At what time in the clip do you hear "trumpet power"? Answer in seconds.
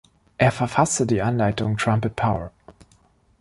1.77-2.49